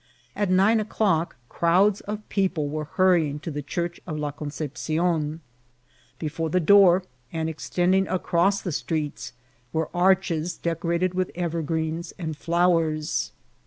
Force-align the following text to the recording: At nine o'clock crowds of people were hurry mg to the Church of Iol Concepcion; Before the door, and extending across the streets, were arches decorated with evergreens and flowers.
At 0.35 0.49
nine 0.49 0.79
o'clock 0.79 1.35
crowds 1.47 2.01
of 2.01 2.27
people 2.27 2.67
were 2.69 2.85
hurry 2.85 3.31
mg 3.33 3.43
to 3.43 3.51
the 3.51 3.61
Church 3.61 4.01
of 4.07 4.15
Iol 4.17 4.35
Concepcion; 4.35 5.41
Before 6.17 6.49
the 6.49 6.59
door, 6.59 7.03
and 7.31 7.47
extending 7.47 8.07
across 8.07 8.61
the 8.63 8.71
streets, 8.71 9.33
were 9.71 9.91
arches 9.93 10.57
decorated 10.57 11.13
with 11.13 11.29
evergreens 11.35 12.13
and 12.17 12.35
flowers. 12.35 13.31